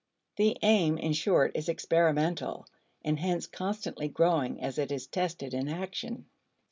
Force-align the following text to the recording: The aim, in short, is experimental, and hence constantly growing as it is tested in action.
The 0.37 0.57
aim, 0.63 0.97
in 0.97 1.13
short, 1.13 1.51
is 1.55 1.69
experimental, 1.69 2.65
and 3.03 3.19
hence 3.19 3.45
constantly 3.45 4.07
growing 4.07 4.59
as 4.59 4.79
it 4.79 4.91
is 4.91 5.05
tested 5.05 5.53
in 5.53 5.67
action. 5.69 6.25